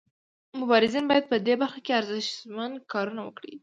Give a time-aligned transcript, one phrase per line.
[0.59, 3.53] مبارزین باید په دې برخه کې ارزښتمن کارونه وکړي.